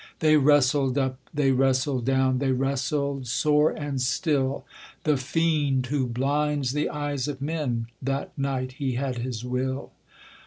[0.17, 4.65] They wrestled up, they wrestled down, They wrestled sore and still,
[5.03, 9.91] The fiend who blinds the eyes of men That night he had his will.